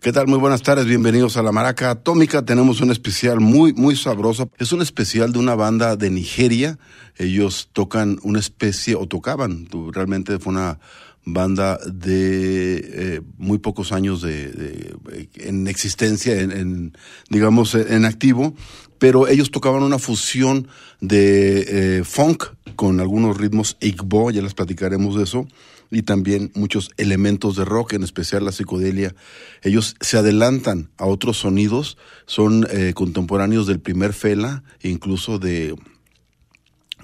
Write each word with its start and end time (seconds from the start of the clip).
¿Qué 0.00 0.12
tal? 0.12 0.28
Muy 0.28 0.38
buenas 0.38 0.62
tardes, 0.62 0.86
bienvenidos 0.86 1.36
a 1.36 1.42
la 1.42 1.52
Maraca 1.52 1.90
Atómica. 1.90 2.42
Tenemos 2.42 2.80
un 2.80 2.90
especial 2.90 3.38
muy, 3.38 3.74
muy 3.74 3.96
sabroso. 3.96 4.50
Es 4.56 4.72
un 4.72 4.80
especial 4.80 5.30
de 5.34 5.38
una 5.38 5.54
banda 5.54 5.94
de 5.96 6.08
Nigeria. 6.08 6.78
Ellos 7.18 7.68
tocan 7.74 8.18
una 8.22 8.38
especie, 8.38 8.94
o 8.94 9.06
tocaban, 9.06 9.68
realmente 9.92 10.38
fue 10.38 10.54
una 10.54 10.78
banda 11.26 11.78
de 11.84 12.76
eh, 12.78 13.20
muy 13.36 13.58
pocos 13.58 13.92
años 13.92 14.22
de, 14.22 14.96
en 15.34 15.68
existencia, 15.68 16.40
en, 16.40 16.96
digamos, 17.28 17.74
en 17.74 18.06
activo, 18.06 18.54
pero 18.98 19.28
ellos 19.28 19.50
tocaban 19.50 19.82
una 19.82 19.98
fusión 19.98 20.66
de 21.02 21.98
eh, 21.98 22.04
funk 22.04 22.44
con 22.74 23.00
algunos 23.00 23.36
ritmos 23.36 23.76
Igbo, 23.80 24.30
ya 24.30 24.40
les 24.40 24.54
platicaremos 24.54 25.16
de 25.16 25.24
eso, 25.24 25.46
y 25.90 26.02
también 26.02 26.52
muchos 26.54 26.90
elementos 26.96 27.56
de 27.56 27.64
rock, 27.64 27.94
en 27.94 28.02
especial 28.02 28.44
la 28.44 28.52
psicodelia. 28.52 29.14
Ellos 29.62 29.96
se 30.00 30.18
adelantan 30.18 30.90
a 30.96 31.06
otros 31.06 31.38
sonidos, 31.38 31.98
son 32.26 32.66
eh, 32.70 32.92
contemporáneos 32.94 33.66
del 33.66 33.80
primer 33.80 34.12
Fela, 34.12 34.62
incluso 34.82 35.38
de 35.38 35.74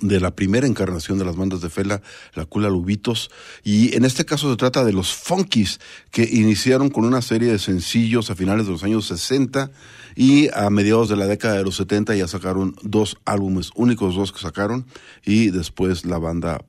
de 0.00 0.20
la 0.20 0.34
primera 0.34 0.66
encarnación 0.66 1.18
de 1.18 1.24
las 1.24 1.36
bandas 1.36 1.60
de 1.60 1.70
Fela, 1.70 2.02
la 2.34 2.44
Cula 2.44 2.68
Lubitos, 2.68 3.30
y 3.62 3.96
en 3.96 4.04
este 4.04 4.24
caso 4.24 4.50
se 4.50 4.56
trata 4.56 4.84
de 4.84 4.92
los 4.92 5.14
Funkies, 5.14 5.80
que 6.10 6.22
iniciaron 6.24 6.90
con 6.90 7.04
una 7.04 7.22
serie 7.22 7.50
de 7.50 7.58
sencillos 7.58 8.30
a 8.30 8.34
finales 8.34 8.66
de 8.66 8.72
los 8.72 8.84
años 8.84 9.06
60 9.06 9.70
y 10.14 10.48
a 10.54 10.70
mediados 10.70 11.08
de 11.08 11.16
la 11.16 11.26
década 11.26 11.56
de 11.56 11.64
los 11.64 11.76
70 11.76 12.14
ya 12.14 12.28
sacaron 12.28 12.76
dos 12.82 13.16
álbumes, 13.24 13.70
únicos 13.74 14.14
dos 14.14 14.32
que 14.32 14.40
sacaron, 14.40 14.86
y 15.24 15.50
después 15.50 16.04
la 16.04 16.18
banda 16.18 16.64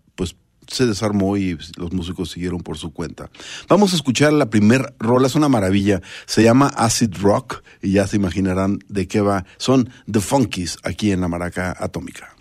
se 0.68 0.86
desarmó 0.86 1.38
y 1.38 1.58
los 1.78 1.94
músicos 1.94 2.32
siguieron 2.32 2.62
por 2.62 2.78
su 2.78 2.92
cuenta. 2.92 3.30
Vamos 3.68 3.94
a 3.94 3.96
escuchar 3.96 4.34
la 4.34 4.50
primer 4.50 4.94
rola, 5.00 5.28
es 5.28 5.36
una 5.36 5.50
maravilla, 5.50 6.02
se 6.26 6.44
llama 6.44 6.68
Acid 6.76 7.16
Rock 7.22 7.64
y 7.82 7.94
ya 7.94 8.08
se 8.08 8.18
imaginarán 8.18 8.80
de 8.88 9.08
qué 9.08 9.22
va. 9.22 9.45
Son 9.58 9.90
The 10.10 10.20
Funkies 10.20 10.78
aquí 10.84 11.12
en 11.12 11.22
la 11.22 11.28
Maraca 11.28 11.76
Atómica. 11.80 12.36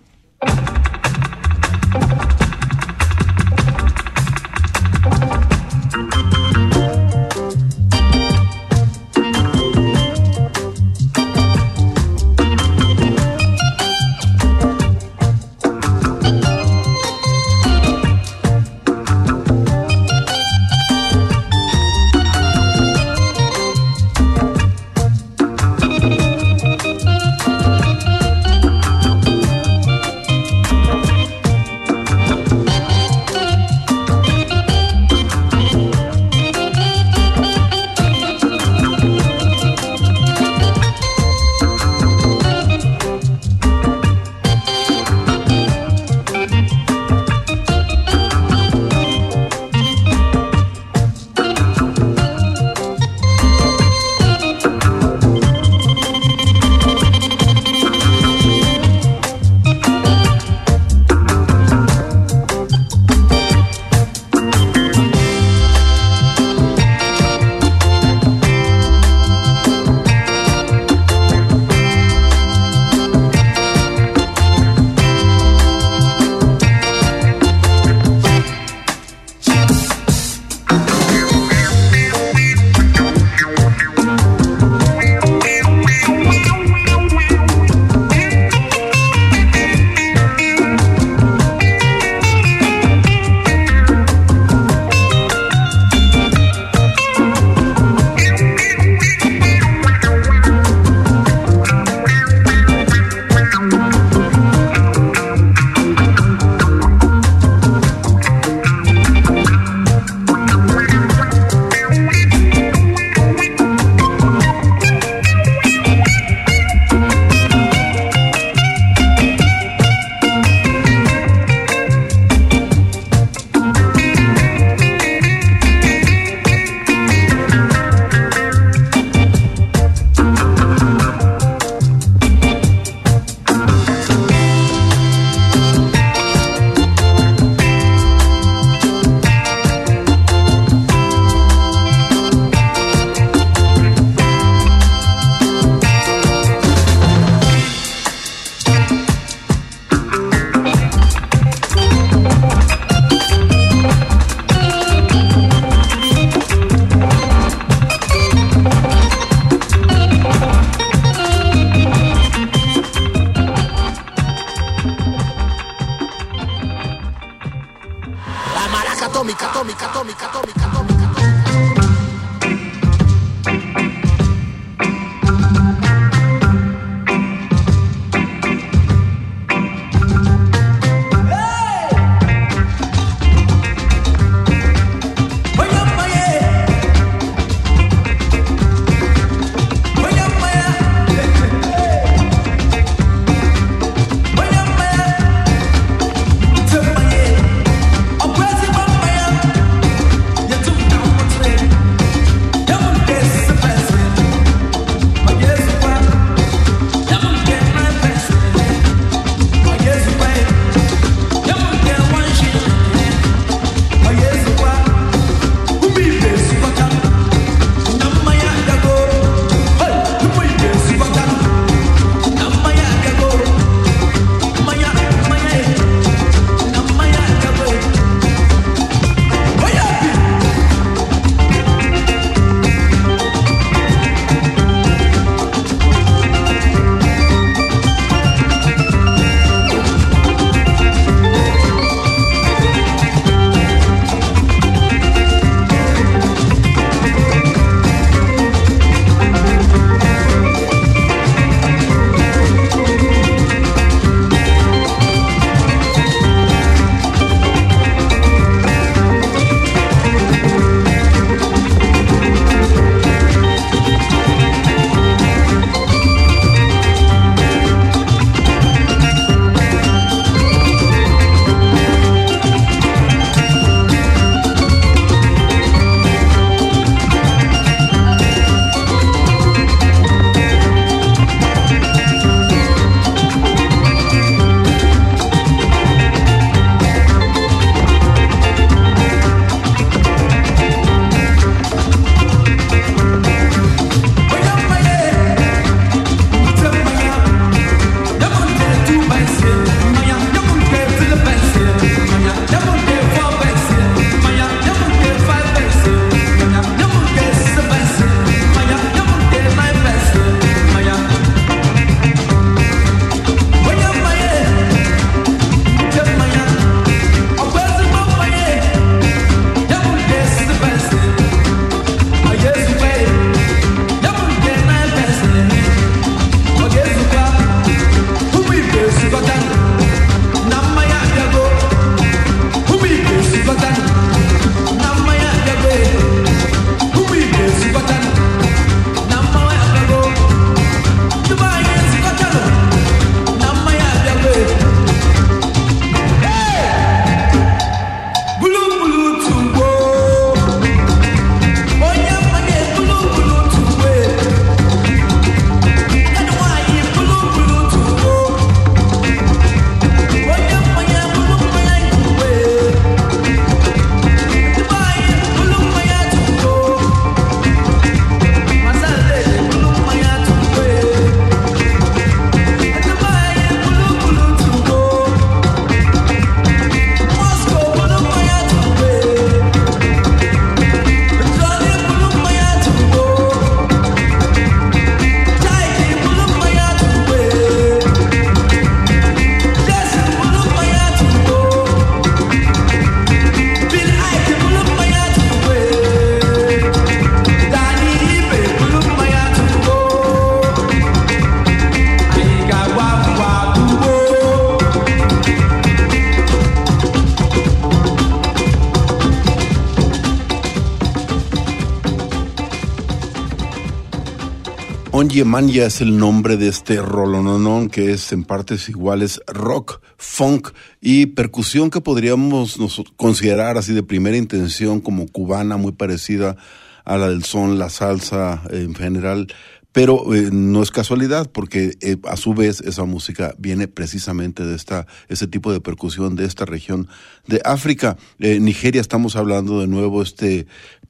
Onye 415.23 415.65
es 415.65 415.81
el 415.81 415.97
nombre 415.97 416.37
de 416.37 416.49
este 416.49 416.83
rolononón 416.83 417.71
que 417.71 417.93
es 417.93 418.13
en 418.13 418.25
partes 418.25 418.69
iguales 418.69 419.21
rock, 419.27 419.81
funk 419.97 420.49
y 420.83 421.07
percusión 421.07 421.71
que 421.71 421.81
podríamos 421.81 422.59
considerar 422.97 423.57
así 423.57 423.73
de 423.73 423.83
primera 423.83 424.19
intención 424.19 424.81
como 424.81 425.07
cubana, 425.07 425.57
muy 425.57 425.73
parecida 425.73 426.37
a 426.85 426.99
la 426.99 427.09
del 427.09 427.25
son, 427.25 427.59
la 427.59 427.71
salsa 427.71 428.43
en 428.51 428.75
general, 428.75 429.29
pero 429.73 430.15
eh, 430.15 430.31
no 430.33 430.63
es 430.63 430.71
casualidad 430.71 431.31
porque 431.31 431.77
eh, 431.81 431.97
a 432.05 432.17
su 432.17 432.35
vez 432.35 432.61
esa 432.61 432.85
música 432.85 433.35
viene 433.39 433.69
precisamente 433.69 434.45
de 434.45 434.55
esta 434.55 434.87
ese 435.09 435.27
tipo 435.27 435.53
de 435.53 435.61
percusión 435.61 436.15
de 436.17 436.27
esta 436.27 436.45
región 436.45 436.89
de 437.27 437.41
África. 437.45 437.97
Eh, 438.19 438.41
Nigeria 438.41 438.81
estamos 438.81 439.17
hablando 439.17 439.61
de 439.61 439.67
nuevo 439.67 440.03
este 440.03 440.47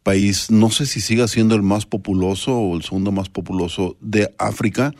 país, 0.06 0.52
no 0.52 0.70
sé 0.70 0.86
si 0.86 1.00
siga 1.00 1.26
siendo 1.26 1.56
el 1.56 1.62
más 1.62 1.84
populoso 1.84 2.56
o 2.56 2.76
el 2.76 2.84
segundo 2.84 3.10
más 3.10 3.28
populoso 3.28 3.96
de 4.00 4.32
África, 4.38 4.94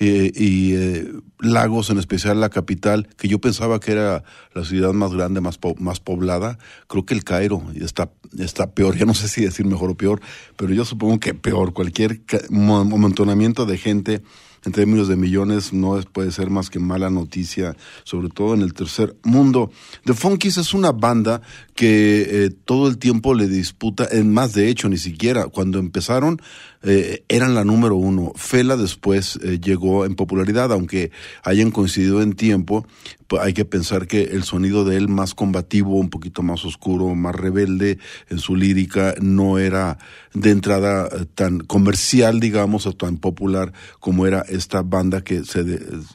eh, 0.00 0.32
y 0.34 0.74
eh, 0.74 1.12
Lagos, 1.38 1.90
en 1.90 1.98
especial 1.98 2.40
la 2.40 2.48
capital, 2.48 3.06
que 3.16 3.28
yo 3.28 3.38
pensaba 3.38 3.78
que 3.78 3.92
era 3.92 4.24
la 4.54 4.64
ciudad 4.64 4.92
más 4.92 5.14
grande, 5.14 5.40
más, 5.40 5.60
más 5.78 6.00
poblada, 6.00 6.58
creo 6.88 7.06
que 7.06 7.14
el 7.14 7.22
Cairo 7.22 7.62
está, 7.76 8.10
está 8.36 8.72
peor, 8.72 8.96
ya 8.96 9.06
no 9.06 9.14
sé 9.14 9.28
si 9.28 9.42
decir 9.42 9.64
mejor 9.64 9.90
o 9.90 9.96
peor, 9.96 10.20
pero 10.56 10.74
yo 10.74 10.84
supongo 10.84 11.20
que 11.20 11.34
peor, 11.34 11.72
cualquier 11.72 12.22
amontonamiento 12.58 13.64
de 13.64 13.78
gente 13.78 14.22
en 14.64 14.72
términos 14.72 15.08
de 15.08 15.16
millones 15.16 15.72
no 15.72 16.00
puede 16.12 16.32
ser 16.32 16.50
más 16.50 16.70
que 16.70 16.78
mala 16.78 17.10
noticia, 17.10 17.76
sobre 18.04 18.28
todo 18.28 18.54
en 18.54 18.62
el 18.62 18.74
tercer 18.74 19.16
mundo. 19.22 19.70
The 20.04 20.14
Funkies 20.14 20.58
es 20.58 20.74
una 20.74 20.92
banda 20.92 21.42
que 21.78 22.26
eh, 22.46 22.50
todo 22.50 22.88
el 22.88 22.98
tiempo 22.98 23.34
le 23.34 23.46
disputa, 23.46 24.04
en 24.10 24.32
más 24.34 24.52
de 24.52 24.68
hecho, 24.68 24.88
ni 24.88 24.98
siquiera, 24.98 25.46
cuando 25.46 25.78
empezaron 25.78 26.42
eh, 26.82 27.24
eran 27.28 27.54
la 27.54 27.64
número 27.64 27.96
uno. 27.96 28.32
Fela 28.36 28.76
después 28.76 29.38
eh, 29.42 29.58
llegó 29.60 30.04
en 30.04 30.14
popularidad, 30.14 30.72
aunque 30.72 31.10
hayan 31.42 31.70
coincidido 31.72 32.22
en 32.22 32.34
tiempo, 32.34 32.86
pues 33.26 33.42
hay 33.42 33.52
que 33.52 33.64
pensar 33.64 34.06
que 34.06 34.22
el 34.22 34.44
sonido 34.44 34.84
de 34.84 34.96
él 34.96 35.08
más 35.08 35.34
combativo, 35.34 35.96
un 35.98 36.08
poquito 36.08 36.42
más 36.42 36.64
oscuro, 36.64 37.14
más 37.14 37.34
rebelde 37.34 37.98
en 38.28 38.38
su 38.38 38.54
lírica, 38.54 39.14
no 39.20 39.58
era 39.58 39.98
de 40.34 40.50
entrada 40.50 41.08
eh, 41.08 41.26
tan 41.32 41.60
comercial, 41.60 42.38
digamos, 42.38 42.86
o 42.86 42.92
tan 42.92 43.18
popular 43.18 43.72
como 43.98 44.26
era 44.26 44.40
esta 44.48 44.82
banda 44.82 45.22
que 45.22 45.44
se 45.44 45.64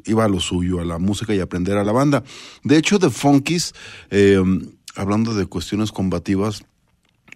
iba 0.06 0.26
a 0.26 0.30
lo 0.30 0.40
suyo, 0.40 0.80
a 0.80 0.86
la 0.86 0.98
música 0.98 1.34
y 1.34 1.40
aprender 1.40 1.78
a 1.78 1.84
la 1.84 1.92
banda. 1.92 2.24
De 2.64 2.78
hecho, 2.78 3.00
The 3.00 3.10
Funkies, 3.10 3.74
hablando 4.96 5.34
de 5.34 5.46
cuestiones 5.46 5.92
combativas, 5.92 6.64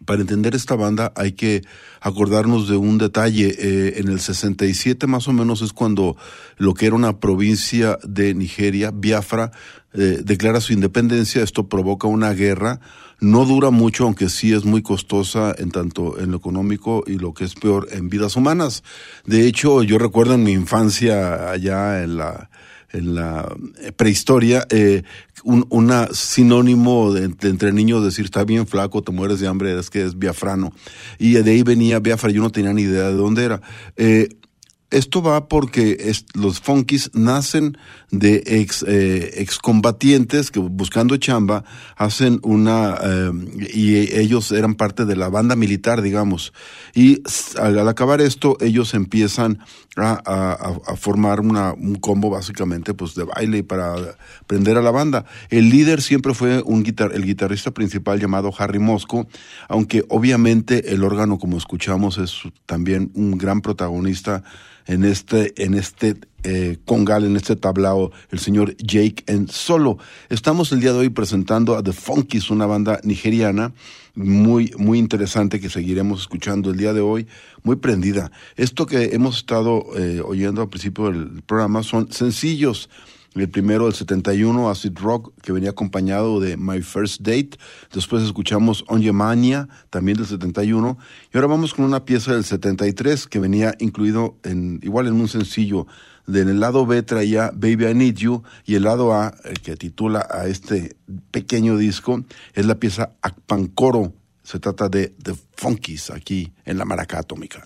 para 0.05 0.21
entender 0.21 0.55
esta 0.55 0.75
banda 0.75 1.11
hay 1.15 1.31
que 1.31 1.63
acordarnos 2.01 2.67
de 2.67 2.77
un 2.77 2.97
detalle. 2.97 3.55
Eh, 3.57 3.93
en 3.97 4.09
el 4.09 4.19
67 4.19 5.07
más 5.07 5.27
o 5.27 5.33
menos 5.33 5.61
es 5.61 5.73
cuando 5.73 6.15
lo 6.57 6.73
que 6.73 6.85
era 6.85 6.95
una 6.95 7.19
provincia 7.19 7.97
de 8.03 8.33
Nigeria, 8.33 8.91
Biafra, 8.93 9.51
eh, 9.93 10.21
declara 10.23 10.61
su 10.61 10.73
independencia. 10.73 11.41
Esto 11.41 11.67
provoca 11.67 12.07
una 12.07 12.33
guerra. 12.33 12.79
No 13.19 13.45
dura 13.45 13.71
mucho, 13.71 14.03
aunque 14.03 14.29
sí 14.29 14.53
es 14.53 14.63
muy 14.63 14.83
costosa 14.83 15.55
en 15.57 15.71
tanto 15.71 16.19
en 16.19 16.29
lo 16.29 16.37
económico 16.37 17.03
y 17.07 17.17
lo 17.17 17.33
que 17.33 17.45
es 17.45 17.55
peor 17.55 17.87
en 17.91 18.09
vidas 18.09 18.35
humanas. 18.35 18.83
De 19.25 19.47
hecho, 19.47 19.81
yo 19.81 19.97
recuerdo 19.97 20.35
en 20.35 20.43
mi 20.43 20.51
infancia 20.51 21.49
allá 21.49 22.03
en 22.03 22.17
la 22.17 22.51
en 22.91 23.15
la 23.15 23.53
prehistoria, 23.95 24.65
eh, 24.69 25.03
un 25.43 25.65
una 25.69 26.07
sinónimo 26.13 27.13
de, 27.13 27.25
entre 27.47 27.71
niños 27.73 28.03
decir 28.03 28.25
está 28.25 28.43
bien 28.43 28.67
flaco, 28.67 29.01
te 29.01 29.11
mueres 29.11 29.39
de 29.39 29.47
hambre, 29.47 29.77
es 29.77 29.89
que 29.89 30.03
es 30.03 30.17
biafrano. 30.17 30.73
Y 31.19 31.33
de 31.33 31.51
ahí 31.51 31.63
venía 31.63 31.99
Biafra, 31.99 32.31
yo 32.31 32.41
no 32.41 32.51
tenía 32.51 32.73
ni 32.73 32.83
idea 32.83 33.09
de 33.09 33.15
dónde 33.15 33.43
era. 33.43 33.61
Eh, 33.95 34.29
esto 34.89 35.21
va 35.21 35.47
porque 35.49 36.13
los 36.33 36.61
funkis 36.61 37.11
nacen 37.13 37.77
de 38.11 38.43
ex 38.45 38.83
eh, 38.87 39.41
excombatientes 39.41 40.49
que 40.49 40.59
buscando 40.59 41.17
chamba 41.17 41.65
hacen 41.97 42.39
una 42.43 42.97
eh, 43.03 43.31
y 43.73 43.95
ellos 44.17 44.51
eran 44.51 44.75
parte 44.75 45.05
de 45.05 45.15
la 45.15 45.29
banda 45.29 45.55
militar 45.55 46.01
digamos. 46.01 46.53
Y 46.93 47.21
al, 47.59 47.87
acabar 47.87 48.21
esto 48.21 48.57
ellos 48.61 48.93
empiezan 48.93 49.59
a, 49.97 50.75
formar 50.95 51.39
una, 51.39 51.73
un 51.73 51.95
combo 51.95 52.29
básicamente 52.29 52.93
pues 52.93 53.15
de 53.15 53.23
baile 53.23 53.63
para 53.63 53.95
prender 54.45 54.77
a 54.77 54.81
la 54.81 54.91
banda. 54.91 55.25
El 55.49 55.69
líder 55.69 56.01
siempre 56.01 56.35
fue 56.35 56.61
un 56.61 56.83
guitar 56.83 57.13
el 57.13 57.25
guitarrista 57.25 57.71
principal 57.71 58.19
llamado 58.19 58.53
Harry 58.57 58.79
Mosco 58.79 59.27
aunque 59.67 60.05
obviamente 60.09 60.93
el 60.93 61.03
órgano 61.03 61.39
como 61.39 61.57
escuchamos 61.57 62.17
es 62.17 62.41
también 62.65 63.11
un 63.13 63.37
gran 63.37 63.61
protagonista 63.61 64.43
en 64.85 65.03
este, 65.03 65.53
en 65.63 65.73
este 65.73 66.15
eh, 66.49 66.77
congal, 66.85 67.25
en 67.25 67.35
este 67.35 67.57
tablao, 67.57 68.11
el 68.31 68.39
señor 68.39 68.77
Jake 68.77 69.21
en 69.27 69.49
solo. 69.49 69.97
Estamos 70.29 70.71
el 70.71 70.79
día 70.79 70.93
de 70.93 70.99
hoy 70.99 71.09
presentando 71.09 71.75
a 71.75 71.83
The 71.83 71.91
Funkies, 71.91 72.49
una 72.49 72.65
banda 72.65 73.01
nigeriana 73.03 73.73
muy, 74.15 74.71
muy 74.77 74.97
interesante 74.97 75.59
que 75.59 75.69
seguiremos 75.69 76.21
escuchando 76.21 76.71
el 76.71 76.77
día 76.77 76.93
de 76.93 77.01
hoy, 77.01 77.27
muy 77.63 77.75
prendida. 77.75 78.31
Esto 78.55 78.85
que 78.85 79.09
hemos 79.13 79.39
estado 79.39 79.87
eh, 79.97 80.21
oyendo 80.25 80.61
al 80.61 80.69
principio 80.69 81.11
del 81.11 81.43
programa 81.43 81.83
son 81.83 82.13
sencillos 82.13 82.89
el 83.41 83.49
primero 83.49 83.85
del 83.85 83.93
71, 83.93 84.69
Acid 84.69 84.97
Rock, 84.97 85.33
que 85.41 85.51
venía 85.51 85.71
acompañado 85.71 86.39
de 86.39 86.57
My 86.57 86.81
First 86.81 87.21
Date. 87.21 87.51
Después 87.93 88.23
escuchamos 88.23 88.83
On 88.87 89.03
Mania, 89.15 89.67
también 89.89 90.17
del 90.17 90.25
71. 90.25 90.97
Y 91.33 91.37
ahora 91.37 91.47
vamos 91.47 91.73
con 91.73 91.85
una 91.85 92.05
pieza 92.05 92.33
del 92.33 92.43
73 92.43 93.27
que 93.27 93.39
venía 93.39 93.75
incluido 93.79 94.37
en, 94.43 94.79
igual 94.83 95.07
en 95.07 95.13
un 95.13 95.27
sencillo. 95.27 95.87
De 96.27 96.41
en 96.41 96.49
el 96.49 96.59
lado 96.59 96.85
B 96.85 97.03
traía 97.03 97.51
Baby 97.53 97.87
I 97.87 97.93
Need 97.93 98.15
You 98.15 98.43
y 98.65 98.75
el 98.75 98.83
lado 98.83 99.13
A, 99.13 99.33
el 99.45 99.61
que 99.61 99.77
titula 99.77 100.27
a 100.29 100.47
este 100.47 100.97
pequeño 101.31 101.77
disco, 101.77 102.25
es 102.53 102.65
la 102.65 102.75
pieza 102.75 103.11
Akpankoro. 103.21 104.11
Se 104.43 104.59
trata 104.59 104.89
de 104.89 105.15
The 105.23 105.33
Funkies 105.55 106.11
aquí 106.11 106.51
en 106.65 106.77
la 106.77 106.83
Maraca 106.83 107.19
Atómica. 107.19 107.65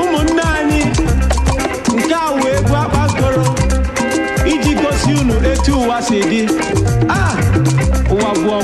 ụmụnne 0.00 0.48
wa 8.18 8.34
gwa 8.34 8.58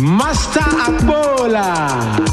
Master 0.00 0.62
Akbola. 0.86 2.25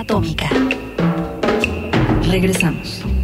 Atómica. 0.00 0.48
Regresamos. 2.28 3.15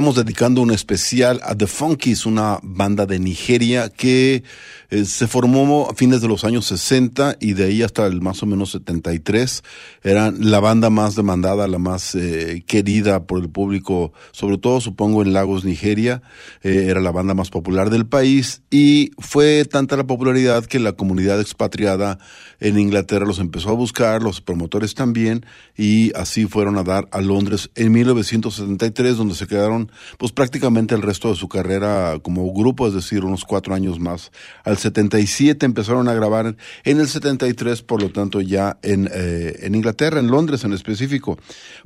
Estamos 0.00 0.16
dedicando 0.16 0.62
un 0.62 0.70
especial 0.70 1.42
a 1.44 1.54
The 1.54 1.66
Funkies, 1.66 2.24
una 2.24 2.58
banda 2.62 3.04
de 3.04 3.18
Nigeria 3.18 3.90
que 3.90 4.42
eh, 4.90 5.04
se 5.04 5.26
formó 5.26 5.88
a 5.90 5.94
fines 5.94 6.20
de 6.20 6.28
los 6.28 6.44
años 6.44 6.66
60 6.66 7.36
y 7.40 7.52
de 7.52 7.64
ahí 7.64 7.82
hasta 7.82 8.06
el 8.06 8.20
más 8.20 8.42
o 8.42 8.46
menos 8.46 8.72
73. 8.72 9.62
Eran 10.02 10.50
la 10.50 10.60
banda 10.60 10.90
más 10.90 11.14
demandada, 11.14 11.68
la 11.68 11.78
más 11.78 12.14
eh, 12.14 12.64
querida 12.66 13.24
por 13.24 13.40
el 13.40 13.50
público, 13.50 14.12
sobre 14.32 14.58
todo 14.58 14.80
supongo 14.80 15.22
en 15.22 15.32
Lagos, 15.32 15.64
Nigeria. 15.64 16.22
Eh, 16.62 16.86
era 16.88 17.00
la 17.00 17.12
banda 17.12 17.34
más 17.34 17.50
popular 17.50 17.90
del 17.90 18.06
país 18.06 18.62
y 18.70 19.12
fue 19.18 19.64
tanta 19.64 19.96
la 19.96 20.06
popularidad 20.06 20.66
que 20.66 20.80
la 20.80 20.92
comunidad 20.92 21.40
expatriada 21.40 22.18
en 22.58 22.78
Inglaterra 22.78 23.24
los 23.24 23.38
empezó 23.38 23.70
a 23.70 23.74
buscar, 23.74 24.22
los 24.22 24.40
promotores 24.40 24.94
también, 24.94 25.46
y 25.76 26.12
así 26.14 26.46
fueron 26.46 26.76
a 26.76 26.82
dar 26.82 27.08
a 27.12 27.20
Londres 27.20 27.70
en 27.74 27.92
1973, 27.92 29.16
donde 29.16 29.34
se 29.34 29.46
quedaron 29.46 29.90
pues 30.18 30.32
prácticamente 30.32 30.94
el 30.94 31.02
resto 31.02 31.30
de 31.30 31.36
su 31.36 31.48
carrera 31.48 32.18
como 32.22 32.52
grupo, 32.52 32.86
es 32.86 32.94
decir, 32.94 33.24
unos 33.24 33.44
cuatro 33.44 33.74
años 33.74 33.98
más. 33.98 34.30
Al 34.64 34.76
77 34.80 35.64
empezaron 35.64 36.08
a 36.08 36.14
grabar 36.14 36.56
en 36.84 37.00
el 37.00 37.08
73, 37.08 37.82
por 37.82 38.02
lo 38.02 38.10
tanto 38.10 38.40
ya 38.40 38.78
en, 38.82 39.08
eh, 39.12 39.60
en 39.60 39.74
Inglaterra, 39.74 40.18
en 40.18 40.28
Londres 40.28 40.64
en 40.64 40.72
específico. 40.72 41.38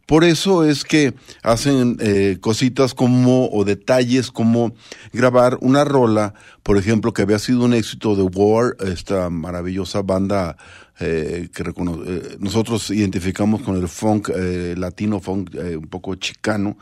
Por 0.06 0.24
eso 0.24 0.64
es 0.64 0.84
que 0.84 1.14
hacen 1.42 1.96
eh, 2.00 2.38
cositas 2.40 2.94
como, 2.94 3.48
o 3.50 3.64
detalles 3.64 4.30
como 4.30 4.74
grabar 5.12 5.58
una 5.60 5.84
rola, 5.84 6.34
por 6.62 6.76
ejemplo, 6.76 7.12
que 7.12 7.22
había 7.22 7.38
sido 7.38 7.64
un 7.64 7.74
éxito 7.74 8.14
de 8.14 8.22
War, 8.22 8.76
esta 8.86 9.30
maravillosa 9.30 10.02
banda 10.02 10.56
eh, 11.00 11.48
que 11.52 11.62
recono 11.64 12.04
eh, 12.06 12.36
nosotros 12.38 12.90
identificamos 12.90 13.62
con 13.62 13.76
el 13.76 13.88
funk 13.88 14.30
latino, 14.76 15.20
funk 15.20 15.54
un 15.54 15.86
poco 15.88 16.14
chicano. 16.16 16.76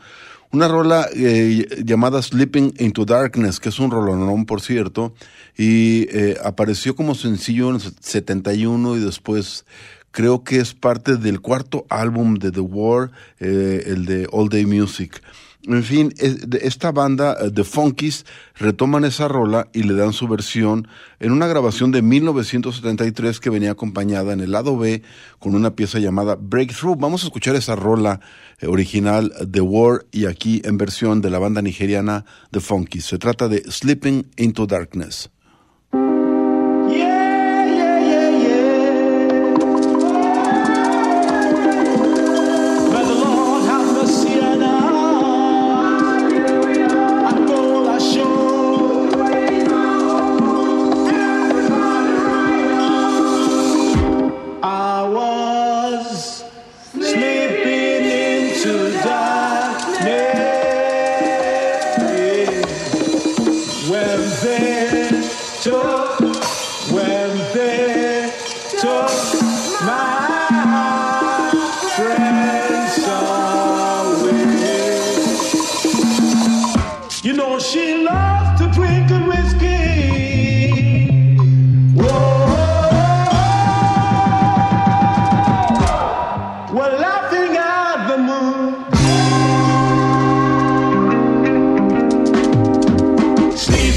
Una 0.53 0.67
rola 0.67 1.09
eh, 1.15 1.65
llamada 1.83 2.21
Sleeping 2.21 2.75
into 2.77 3.05
Darkness, 3.05 3.59
que 3.59 3.69
es 3.69 3.79
un 3.79 3.89
rolonón, 3.89 4.45
por 4.45 4.61
cierto, 4.61 5.15
y 5.57 6.03
eh, 6.15 6.37
apareció 6.43 6.95
como 6.95 7.15
sencillo 7.15 7.69
en 7.69 7.77
el 7.77 7.81
71 7.81 8.97
y 8.97 8.99
después 8.99 9.65
creo 10.11 10.43
que 10.43 10.59
es 10.59 10.75
parte 10.75 11.17
del 11.17 11.41
cuarto 11.41 11.87
álbum 11.89 12.35
de 12.35 12.51
The 12.51 12.59
War, 12.59 13.09
eh, 13.39 13.85
el 13.87 14.05
de 14.05 14.27
All 14.31 14.49
Day 14.49 14.67
Music. 14.67 15.23
En 15.65 15.83
fin, 15.83 16.13
esta 16.17 16.91
banda, 16.91 17.37
eh, 17.39 17.49
The 17.49 17.63
Funkies, 17.63 18.25
retoman 18.55 19.05
esa 19.05 19.29
rola 19.29 19.69
y 19.71 19.83
le 19.83 19.93
dan 19.93 20.11
su 20.11 20.27
versión 20.27 20.89
en 21.21 21.31
una 21.31 21.47
grabación 21.47 21.91
de 21.91 22.01
1973 22.01 23.39
que 23.39 23.49
venía 23.49 23.71
acompañada 23.71 24.33
en 24.33 24.41
el 24.41 24.51
lado 24.51 24.77
B 24.77 25.03
con 25.39 25.55
una 25.55 25.73
pieza 25.73 25.99
llamada 25.99 26.35
Breakthrough. 26.35 26.99
Vamos 26.99 27.23
a 27.23 27.27
escuchar 27.27 27.55
esa 27.55 27.77
rola 27.77 28.19
eh, 28.59 28.67
original 28.67 29.31
The 29.49 29.61
War 29.61 30.05
y 30.11 30.25
aquí 30.25 30.61
en 30.65 30.77
versión 30.77 31.21
de 31.21 31.29
la 31.29 31.39
banda 31.39 31.61
nigeriana 31.61 32.25
The 32.51 32.59
Funkies. 32.59 33.05
Se 33.05 33.17
trata 33.17 33.47
de 33.47 33.63
Sleeping 33.71 34.31
into 34.35 34.65
Darkness. 34.65 35.32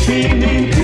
Sleeping 0.06 0.42
in 0.44 0.75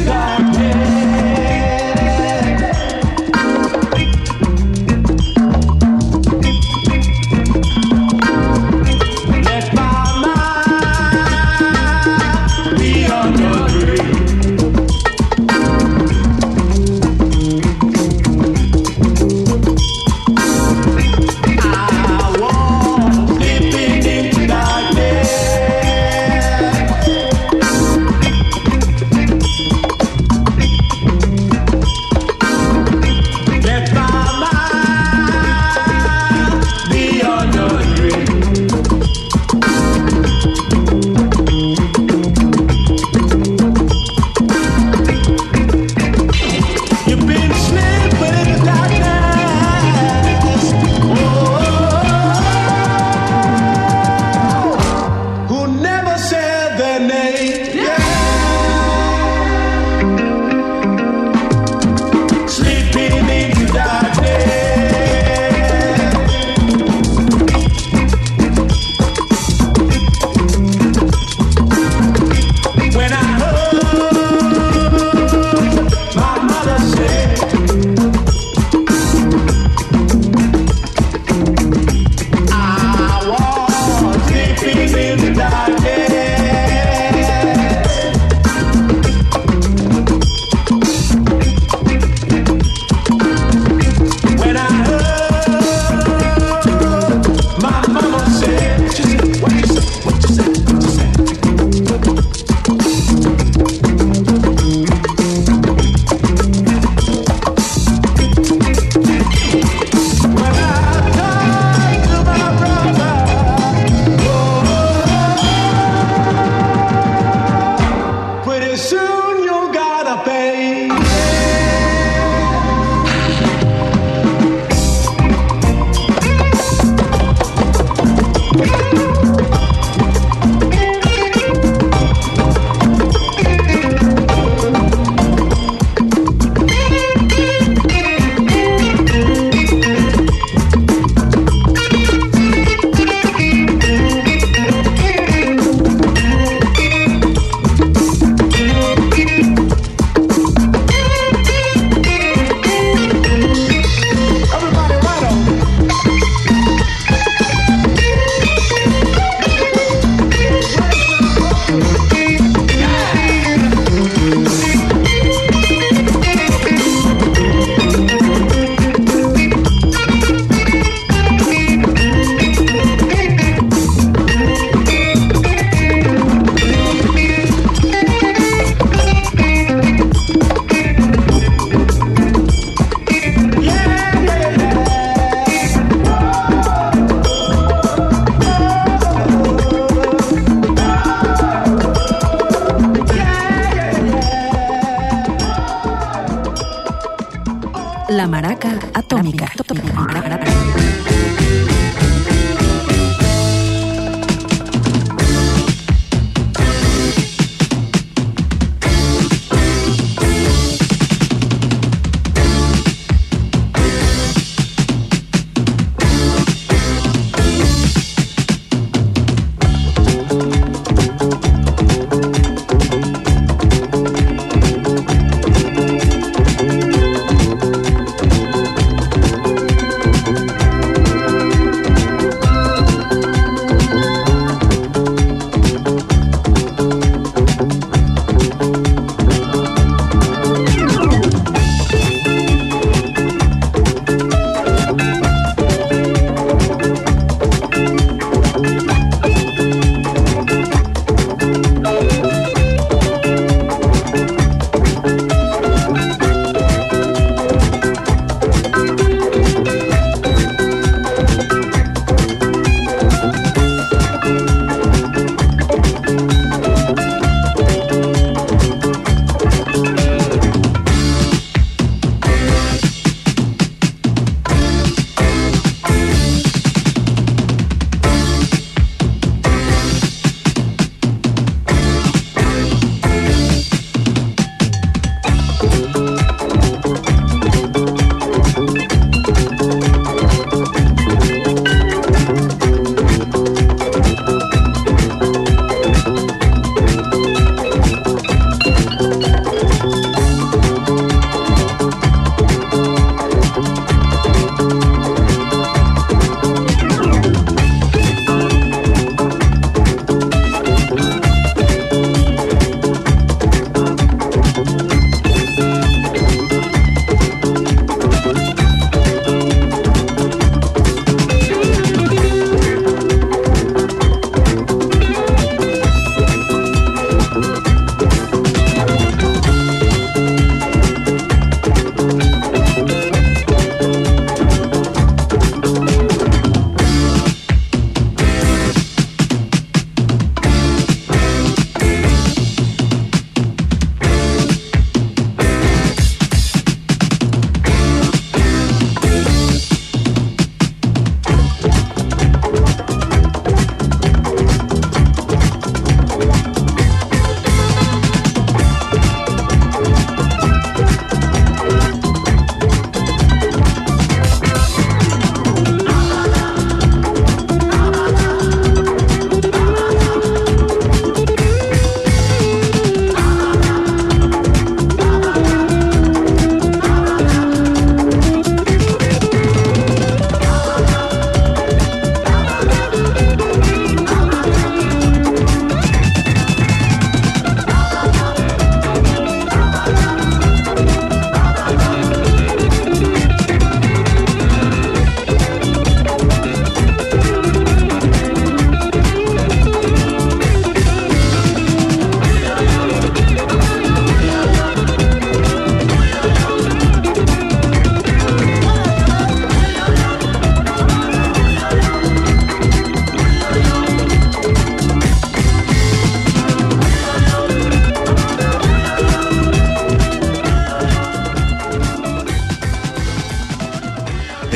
maraca 198.33 198.71
atómica. 198.95 199.45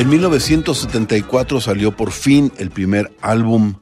En 0.07 0.11
1974 0.11 1.59
salió 1.59 1.91
por 1.91 2.13
fin 2.13 2.49
el 2.59 2.71
primer 2.71 3.11
álbum 3.19 3.73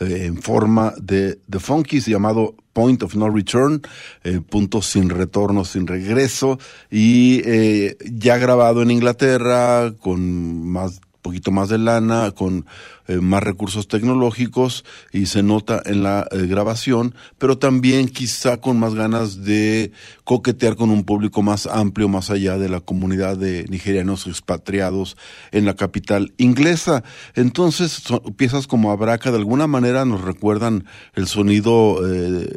eh, 0.00 0.24
en 0.24 0.40
forma 0.40 0.94
de 0.96 1.38
The 1.50 1.58
Funkies 1.58 2.06
llamado 2.06 2.54
Point 2.72 3.02
of 3.02 3.14
No 3.16 3.28
Return, 3.28 3.82
eh, 4.22 4.40
punto 4.40 4.80
sin 4.80 5.10
retorno, 5.10 5.66
sin 5.66 5.86
regreso, 5.86 6.58
y 6.90 7.42
eh, 7.44 7.98
ya 8.10 8.38
grabado 8.38 8.80
en 8.80 8.92
Inglaterra 8.92 9.92
con 10.00 10.66
más 10.66 11.02
poquito 11.20 11.50
más 11.50 11.68
de 11.68 11.76
lana, 11.76 12.30
con 12.30 12.64
eh, 13.06 13.16
más 13.16 13.42
recursos 13.42 13.86
tecnológicos 13.86 14.86
y 15.12 15.26
se 15.26 15.42
nota 15.42 15.82
en 15.84 16.02
la 16.02 16.26
grabación, 16.30 17.14
pero 17.36 17.58
también 17.58 18.08
quizá 18.08 18.56
con 18.56 18.78
más 18.78 18.94
ganas 18.94 19.44
de 19.44 19.92
coquetear 20.24 20.76
con 20.76 20.90
un 20.90 21.04
público 21.04 21.42
más 21.42 21.66
amplio, 21.66 22.08
más 22.08 22.30
allá 22.30 22.58
de 22.58 22.68
la 22.68 22.80
comunidad 22.80 23.36
de 23.36 23.66
nigerianos 23.68 24.26
expatriados 24.26 25.16
en 25.52 25.66
la 25.66 25.74
capital 25.74 26.32
inglesa. 26.38 27.04
Entonces, 27.34 28.02
piezas 28.36 28.66
como 28.66 28.90
Abraca 28.90 29.30
de 29.30 29.38
alguna 29.38 29.66
manera 29.66 30.04
nos 30.04 30.22
recuerdan 30.22 30.86
el 31.14 31.26
sonido 31.26 32.00
eh, 32.06 32.48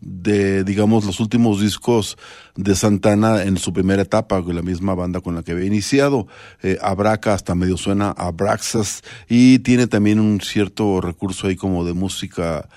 de, 0.00 0.64
digamos, 0.64 1.04
los 1.04 1.20
últimos 1.20 1.60
discos 1.60 2.18
de 2.56 2.76
Santana 2.76 3.44
en 3.44 3.56
su 3.56 3.72
primera 3.72 4.02
etapa, 4.02 4.42
con 4.42 4.54
la 4.54 4.62
misma 4.62 4.94
banda 4.94 5.20
con 5.20 5.34
la 5.34 5.42
que 5.42 5.52
había 5.52 5.66
iniciado. 5.66 6.26
Abraca 6.82 7.32
hasta 7.32 7.54
medio 7.54 7.76
suena 7.76 8.10
a 8.10 8.30
Braxas 8.30 9.02
y 9.28 9.60
tiene 9.60 9.86
también 9.86 10.20
un 10.20 10.40
cierto 10.40 11.00
recurso 11.00 11.46
ahí 11.46 11.56
como 11.56 11.84
de 11.84 11.94
música 11.94 12.68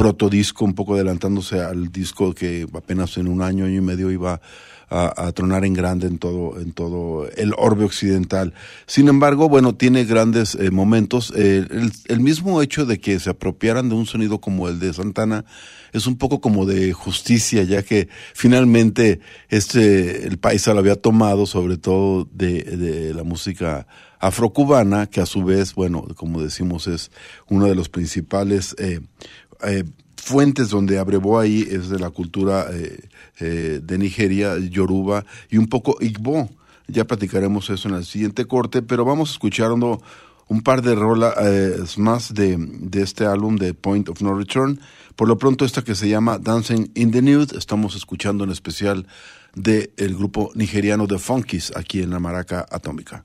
protodisco, 0.00 0.64
un 0.64 0.72
poco 0.72 0.94
adelantándose 0.94 1.60
al 1.60 1.92
disco 1.92 2.32
que 2.32 2.66
apenas 2.72 3.18
en 3.18 3.28
un 3.28 3.42
año, 3.42 3.66
año 3.66 3.74
y 3.74 3.80
medio 3.82 4.10
iba 4.10 4.40
a, 4.88 5.30
tronar 5.32 5.66
en 5.66 5.74
grande 5.74 6.06
en 6.06 6.18
todo, 6.18 6.58
en 6.58 6.72
todo 6.72 7.28
el 7.36 7.52
orbe 7.58 7.84
occidental. 7.84 8.54
Sin 8.86 9.08
embargo, 9.08 9.50
bueno, 9.50 9.74
tiene 9.74 10.04
grandes 10.04 10.54
eh, 10.54 10.70
momentos. 10.70 11.34
Eh, 11.36 11.66
el, 12.08 12.20
mismo 12.20 12.62
hecho 12.62 12.86
de 12.86 12.98
que 12.98 13.20
se 13.20 13.28
apropiaran 13.28 13.90
de 13.90 13.94
un 13.94 14.06
sonido 14.06 14.40
como 14.40 14.68
el 14.68 14.80
de 14.80 14.94
Santana 14.94 15.44
es 15.92 16.06
un 16.06 16.16
poco 16.16 16.40
como 16.40 16.64
de 16.64 16.94
justicia, 16.94 17.62
ya 17.64 17.82
que 17.82 18.08
finalmente 18.34 19.20
este 19.50 20.26
el 20.26 20.38
paisa 20.38 20.72
lo 20.72 20.80
había 20.80 20.96
tomado, 20.96 21.44
sobre 21.44 21.76
todo 21.76 22.26
de, 22.32 22.62
de 22.62 23.12
la 23.12 23.22
música 23.22 23.86
afrocubana, 24.18 25.06
que 25.06 25.20
a 25.20 25.26
su 25.26 25.44
vez, 25.44 25.74
bueno, 25.74 26.06
como 26.14 26.42
decimos, 26.42 26.86
es 26.86 27.10
uno 27.48 27.66
de 27.66 27.74
los 27.74 27.88
principales 27.88 28.74
eh, 28.78 29.00
eh, 29.62 29.84
fuentes 30.16 30.68
donde 30.68 30.98
abrevó 30.98 31.38
ahí 31.38 31.66
es 31.70 31.88
de 31.88 31.98
la 31.98 32.10
cultura 32.10 32.66
eh, 32.72 33.08
eh, 33.40 33.80
de 33.82 33.98
Nigeria, 33.98 34.58
Yoruba 34.58 35.24
y 35.50 35.58
un 35.58 35.68
poco 35.68 35.96
Igbo. 36.00 36.50
Ya 36.86 37.04
platicaremos 37.04 37.70
eso 37.70 37.88
en 37.88 37.94
el 37.94 38.04
siguiente 38.04 38.46
corte, 38.46 38.82
pero 38.82 39.04
vamos 39.04 39.30
escuchando 39.30 40.02
un 40.48 40.62
par 40.62 40.82
de 40.82 40.96
rolas 40.96 41.96
más 41.96 42.34
de, 42.34 42.56
de 42.58 43.02
este 43.02 43.24
álbum 43.24 43.56
de 43.56 43.74
Point 43.74 44.08
of 44.08 44.20
No 44.20 44.36
Return. 44.36 44.80
Por 45.14 45.28
lo 45.28 45.38
pronto 45.38 45.64
esta 45.64 45.82
que 45.82 45.94
se 45.94 46.08
llama 46.08 46.38
Dancing 46.38 46.90
in 46.94 47.12
the 47.12 47.22
Nude, 47.22 47.56
estamos 47.56 47.94
escuchando 47.94 48.42
en 48.42 48.50
especial 48.50 49.06
del 49.54 49.90
el 49.96 50.16
grupo 50.16 50.50
nigeriano 50.54 51.06
The 51.06 51.18
Funkies 51.18 51.76
aquí 51.76 52.02
en 52.02 52.10
la 52.10 52.18
Maraca 52.18 52.66
Atómica. 52.70 53.24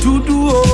to 0.00 0.18
do. 0.22 0.69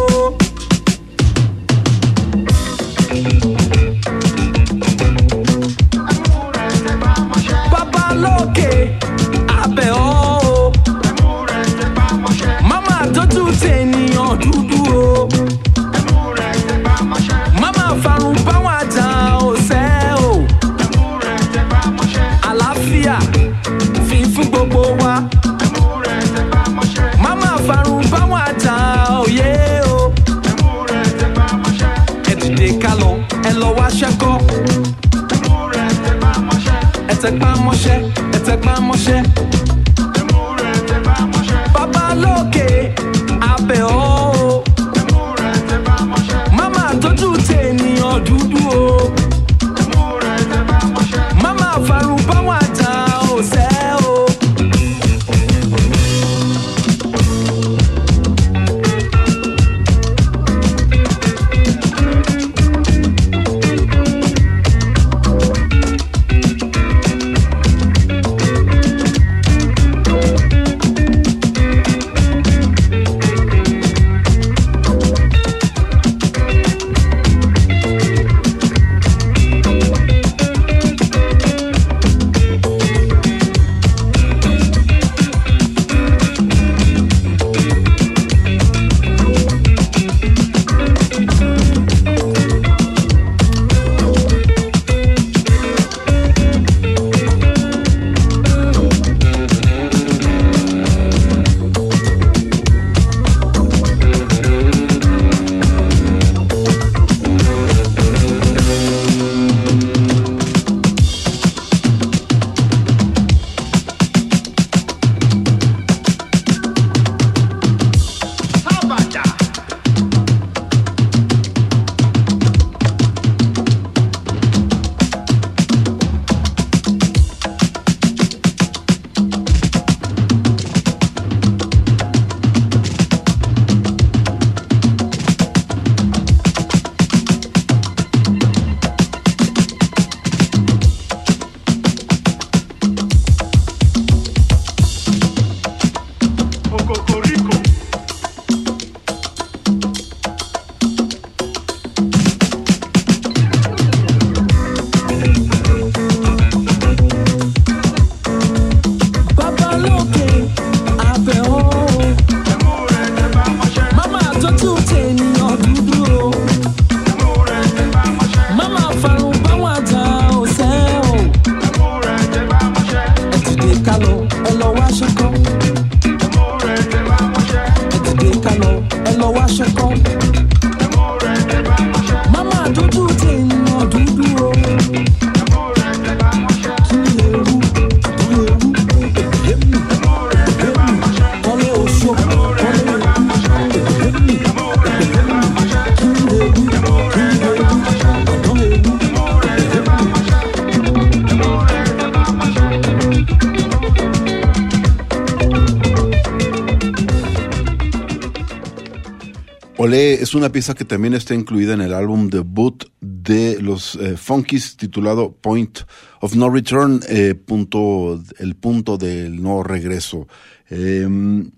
Es 209.95 210.35
una 210.35 210.51
pieza 210.51 210.75
que 210.75 210.85
también 210.85 211.15
está 211.15 211.35
incluida 211.35 211.75
en 211.75 211.81
el 211.81 211.95
álbum 211.95 212.29
debut 212.29 212.87
de 213.01 213.61
los 213.61 213.95
eh, 213.97 214.17
Funkies 214.17 214.77
titulado 214.77 215.33
Point 215.33 215.81
of 216.21 216.35
No 216.35 216.51
Return, 216.51 217.03
eh, 217.09 217.35
punto, 217.35 218.21
el 218.39 218.57
punto 218.57 218.99
del 218.99 219.41
no 219.41 219.63
regreso. 219.63 220.27
Em, 220.71 221.53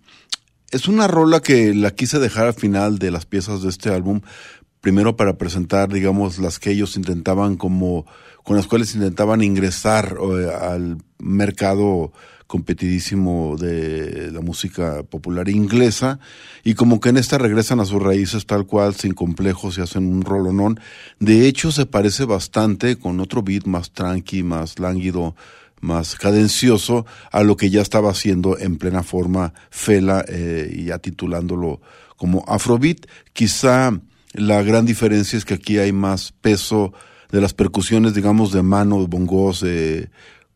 es 0.70 0.88
una 0.88 1.06
rola 1.06 1.40
que 1.40 1.74
la 1.74 1.92
quise 1.92 2.18
dejar 2.18 2.48
al 2.48 2.54
final 2.54 2.98
de 2.98 3.10
las 3.10 3.24
piezas 3.24 3.62
de 3.62 3.70
este 3.70 3.88
álbum, 3.88 4.20
primero 4.82 5.16
para 5.16 5.38
presentar, 5.38 5.90
digamos, 5.90 6.38
las 6.38 6.58
que 6.58 6.70
ellos 6.70 6.96
intentaban 6.96 7.56
como, 7.56 8.04
con 8.44 8.56
las 8.56 8.66
cuales 8.66 8.94
intentaban 8.94 9.42
ingresar 9.42 10.18
eh, 10.20 10.50
al 10.60 10.98
mercado 11.18 12.12
competidísimo 12.48 13.56
de 13.58 14.32
la 14.32 14.40
música 14.40 15.02
popular 15.04 15.50
inglesa 15.50 16.18
y 16.64 16.74
como 16.74 16.98
que 16.98 17.10
en 17.10 17.18
esta 17.18 17.36
regresan 17.36 17.78
a 17.78 17.84
sus 17.84 18.02
raíces 18.02 18.46
tal 18.46 18.66
cual, 18.66 18.94
sin 18.94 19.12
complejos 19.12 19.76
y 19.78 19.82
hacen 19.82 20.06
un 20.06 20.22
rolonón. 20.22 20.80
De 21.20 21.46
hecho, 21.46 21.70
se 21.70 21.84
parece 21.84 22.24
bastante 22.24 22.96
con 22.96 23.20
otro 23.20 23.42
beat 23.42 23.66
más 23.66 23.92
tranqui, 23.92 24.42
más 24.42 24.78
lánguido, 24.78 25.36
más 25.80 26.16
cadencioso 26.16 27.04
a 27.30 27.42
lo 27.42 27.56
que 27.56 27.68
ya 27.68 27.82
estaba 27.82 28.10
haciendo 28.10 28.58
en 28.58 28.78
plena 28.78 29.02
forma 29.02 29.52
Fela 29.70 30.24
eh, 30.26 30.72
y 30.74 30.84
ya 30.86 30.98
titulándolo 30.98 31.82
como 32.16 32.44
Afrobeat. 32.48 33.06
Quizá 33.34 33.92
la 34.32 34.62
gran 34.62 34.86
diferencia 34.86 35.36
es 35.36 35.44
que 35.44 35.54
aquí 35.54 35.78
hay 35.78 35.92
más 35.92 36.32
peso 36.40 36.94
de 37.30 37.42
las 37.42 37.52
percusiones, 37.52 38.14
digamos, 38.14 38.52
de 38.52 38.62
mano, 38.62 39.06
bongos, 39.06 39.62
eh, 39.66 40.08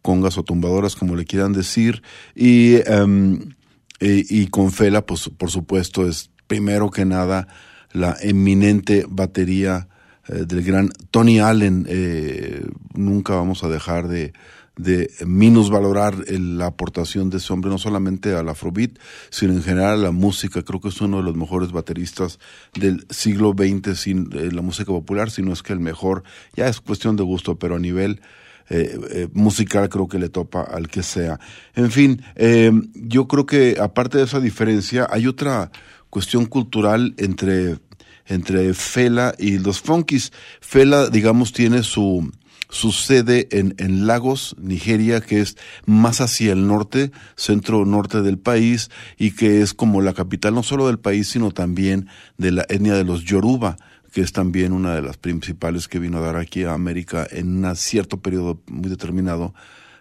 congas 0.02 0.36
o 0.36 0.42
tumbadoras, 0.42 0.96
como 0.96 1.16
le 1.16 1.24
quieran 1.24 1.52
decir, 1.52 2.02
y, 2.34 2.76
em, 2.86 3.54
y, 4.00 4.42
y 4.42 4.46
con 4.48 4.72
Fela, 4.72 5.06
pues 5.06 5.30
por 5.30 5.50
supuesto, 5.50 6.06
es 6.06 6.30
primero 6.46 6.90
que 6.90 7.04
nada 7.04 7.48
la 7.92 8.16
eminente 8.20 9.06
batería 9.08 9.88
eh, 10.28 10.44
del 10.46 10.62
gran 10.62 10.90
Tony 11.10 11.40
Allen. 11.40 11.86
Eh, 11.88 12.64
nunca 12.94 13.34
vamos 13.34 13.64
a 13.64 13.68
dejar 13.68 14.08
de, 14.08 14.32
de 14.76 15.10
minusvalorar 15.26 16.30
la 16.30 16.66
aportación 16.66 17.30
de 17.30 17.38
ese 17.38 17.52
hombre, 17.52 17.70
no 17.70 17.78
solamente 17.78 18.34
al 18.34 18.48
Afrobeat, 18.48 18.98
sino 19.30 19.52
en 19.52 19.62
general 19.62 19.94
a 19.94 20.04
la 20.04 20.10
música. 20.10 20.62
Creo 20.62 20.80
que 20.80 20.88
es 20.88 21.00
uno 21.00 21.18
de 21.18 21.24
los 21.24 21.36
mejores 21.36 21.72
bateristas 21.72 22.38
del 22.74 23.06
siglo 23.10 23.54
XX, 23.56 23.98
sin 23.98 24.30
eh, 24.32 24.50
la 24.52 24.62
música 24.62 24.92
popular, 24.92 25.30
sino 25.30 25.52
es 25.52 25.62
que 25.62 25.72
el 25.72 25.80
mejor, 25.80 26.22
ya 26.54 26.68
es 26.68 26.80
cuestión 26.80 27.16
de 27.16 27.22
gusto, 27.22 27.58
pero 27.58 27.76
a 27.76 27.80
nivel 27.80 28.20
eh, 28.68 28.98
eh, 29.10 29.28
musical 29.32 29.88
creo 29.88 30.08
que 30.08 30.18
le 30.18 30.28
topa 30.28 30.62
al 30.62 30.88
que 30.88 31.02
sea. 31.02 31.38
En 31.74 31.90
fin, 31.90 32.22
eh, 32.36 32.72
yo 32.94 33.28
creo 33.28 33.46
que 33.46 33.76
aparte 33.80 34.18
de 34.18 34.24
esa 34.24 34.40
diferencia, 34.40 35.06
hay 35.10 35.26
otra 35.26 35.70
cuestión 36.10 36.46
cultural 36.46 37.14
entre, 37.18 37.78
entre 38.26 38.74
Fela 38.74 39.34
y 39.38 39.58
los 39.58 39.80
Funkies. 39.80 40.32
Fela, 40.60 41.08
digamos, 41.08 41.52
tiene 41.52 41.82
su, 41.82 42.30
su 42.68 42.92
sede 42.92 43.48
en, 43.50 43.74
en 43.78 44.06
Lagos, 44.06 44.56
Nigeria, 44.58 45.20
que 45.20 45.40
es 45.40 45.56
más 45.86 46.20
hacia 46.20 46.52
el 46.52 46.66
norte, 46.66 47.12
centro-norte 47.36 48.22
del 48.22 48.38
país, 48.38 48.90
y 49.18 49.32
que 49.32 49.60
es 49.62 49.74
como 49.74 50.00
la 50.00 50.14
capital 50.14 50.54
no 50.54 50.62
solo 50.62 50.86
del 50.86 50.98
país, 50.98 51.28
sino 51.28 51.50
también 51.50 52.08
de 52.38 52.52
la 52.52 52.64
etnia 52.68 52.94
de 52.94 53.04
los 53.04 53.24
Yoruba 53.24 53.76
que 54.12 54.20
es 54.20 54.32
también 54.32 54.72
una 54.72 54.94
de 54.94 55.02
las 55.02 55.16
principales 55.16 55.88
que 55.88 55.98
vino 55.98 56.18
a 56.18 56.20
dar 56.20 56.36
aquí 56.36 56.64
a 56.64 56.74
América 56.74 57.26
en 57.30 57.64
un 57.64 57.76
cierto 57.76 58.20
periodo 58.20 58.60
muy 58.66 58.90
determinado 58.90 59.54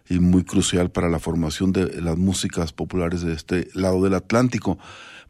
y 0.09 0.19
muy 0.19 0.43
crucial 0.43 0.91
para 0.91 1.09
la 1.09 1.19
formación 1.19 1.71
de 1.71 2.01
las 2.01 2.17
músicas 2.17 2.73
populares 2.73 3.21
de 3.21 3.33
este 3.33 3.69
lado 3.73 4.03
del 4.03 4.13
Atlántico. 4.13 4.77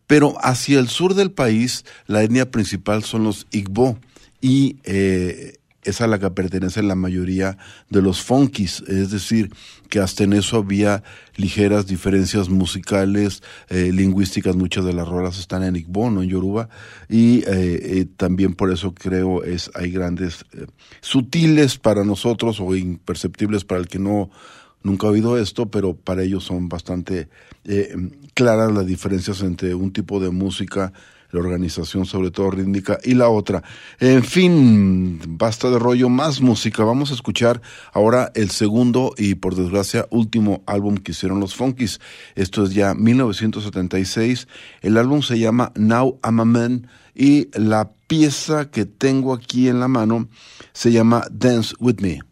Pero 0.08 0.36
hacia 0.42 0.80
el 0.80 0.90
sur 0.90 1.14
del 1.14 1.32
país, 1.32 1.86
la 2.08 2.24
etnia 2.24 2.50
principal 2.50 3.04
son 3.04 3.24
los 3.24 3.48
Igbo 3.52 4.00
y 4.42 4.78
eh, 4.84 5.58
es 5.84 6.02
a 6.02 6.08
la 6.08 6.20
que 6.20 6.30
pertenece 6.32 6.84
la 6.84 6.96
mayoría 6.96 7.58
de 7.90 8.02
los 8.02 8.22
funkies, 8.22 8.84
es 8.88 9.12
decir, 9.12 9.52
que 9.90 10.00
hasta 10.00 10.24
en 10.24 10.34
eso 10.34 10.58
había 10.58 11.04
ligeras 11.36 11.88
diferencias 11.88 12.50
musicales, 12.50 13.42
eh, 13.70 13.92
lingüísticas, 13.92 14.56
muchas 14.56 14.86
de 14.86 14.94
las 14.94 15.08
rolas 15.08 15.40
están 15.40 15.64
en 15.64 15.76
Igbo, 15.76 16.08
en 16.08 16.30
Yoruba, 16.30 16.70
y 17.10 17.40
eh, 17.40 17.46
eh, 17.48 18.06
también 18.16 18.54
por 18.54 18.72
eso 18.72 18.94
creo 18.94 19.44
es 19.44 19.72
hay 19.74 19.92
grandes 19.92 20.46
sutiles 21.02 21.78
para 21.78 22.04
nosotros 22.04 22.60
o 22.60 22.76
imperceptibles 22.76 23.66
para 23.66 23.82
el 23.82 23.88
que 23.88 24.00
no 24.00 24.30
nunca 24.84 25.08
ha 25.08 25.12
oído 25.12 25.38
esto, 25.38 25.70
pero 25.70 25.96
para 25.96 26.24
ellos 26.24 26.44
son 26.44 26.68
bastante 26.68 27.30
claras 28.34 28.72
las 28.72 28.88
diferencias 28.88 29.42
entre 29.42 29.76
un 29.76 29.94
tipo 29.94 30.20
de 30.20 30.32
música, 30.32 30.92
la 31.32 31.40
organización 31.40 32.06
sobre 32.06 32.32
todo 32.32 32.52
rítmica 32.52 32.98
y 33.04 33.14
la 33.14 33.30
otra. 33.30 33.64
En 34.00 34.24
fin, 34.24 35.20
basta 35.28 35.70
de 35.70 35.80
rollo, 35.80 36.10
más 36.10 36.42
música. 36.42 36.84
Vamos 36.84 37.12
a 37.12 37.14
escuchar 37.14 37.62
ahora 37.94 38.32
el 38.36 38.50
segundo 38.50 39.14
y 39.18 39.36
por 39.36 39.56
desgracia 39.56 40.08
último 40.10 40.64
álbum 40.66 40.98
que 40.98 41.12
hicieron 41.12 41.40
los 41.40 41.56
Funkies. 41.56 42.00
Esto 42.36 42.64
es 42.64 42.74
ya 42.74 42.94
1976. 42.94 44.48
El 44.82 44.98
álbum 44.98 45.22
se 45.22 45.40
llama 45.40 45.72
Now 45.76 46.20
I'm 46.24 46.40
a 46.40 46.46
Man 46.46 46.88
y 47.14 47.50
la 47.58 47.92
pieza 48.08 48.70
que 48.70 48.86
tengo 48.86 49.34
aquí 49.34 49.68
en 49.68 49.80
la 49.80 49.88
mano 49.88 50.28
se 50.74 50.92
llama 50.92 51.26
Dance 51.32 51.76
With 51.80 52.00
Me. 52.00 52.31